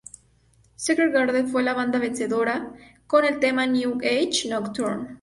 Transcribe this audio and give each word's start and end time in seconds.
Secret 0.77 1.13
Garden 1.13 1.47
fue 1.47 1.61
la 1.61 1.75
banda 1.75 1.99
vencedora 1.99 2.73
con 3.05 3.23
el 3.23 3.37
tema 3.37 3.67
new-age 3.67 4.49
""Nocturne"". 4.49 5.09